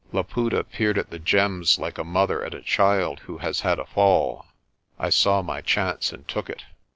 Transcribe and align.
Laputa 0.11 0.63
peered 0.63 0.97
at 0.97 1.11
the 1.11 1.19
gems 1.19 1.77
like 1.77 1.99
a 1.99 2.03
mother 2.03 2.43
at 2.43 2.55
a 2.55 2.61
child 2.63 3.19
who 3.25 3.37
has 3.37 3.61
had 3.61 3.77
a 3.77 3.85
fall. 3.85 4.47
I 4.97 5.11
saw 5.11 5.43
my 5.43 5.61
chance 5.61 6.11
and 6.11 6.27
took 6.27 6.49
it. 6.49 6.63